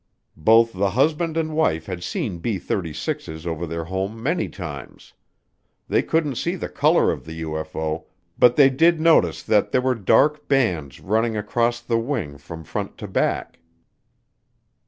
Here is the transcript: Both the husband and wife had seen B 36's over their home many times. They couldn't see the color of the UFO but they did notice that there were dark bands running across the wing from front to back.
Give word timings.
Both 0.35 0.73
the 0.73 0.89
husband 0.89 1.37
and 1.37 1.53
wife 1.55 1.85
had 1.85 2.01
seen 2.01 2.39
B 2.39 2.59
36's 2.59 3.45
over 3.45 3.67
their 3.67 3.83
home 3.83 4.23
many 4.23 4.49
times. 4.49 5.13
They 5.87 6.01
couldn't 6.01 6.37
see 6.37 6.55
the 6.55 6.69
color 6.69 7.11
of 7.11 7.23
the 7.23 7.43
UFO 7.43 8.05
but 8.35 8.55
they 8.55 8.71
did 8.71 8.99
notice 8.99 9.43
that 9.43 9.71
there 9.71 9.79
were 9.79 9.93
dark 9.93 10.47
bands 10.47 10.99
running 11.01 11.37
across 11.37 11.81
the 11.81 11.99
wing 11.99 12.39
from 12.39 12.63
front 12.63 12.97
to 12.97 13.07
back. 13.07 13.59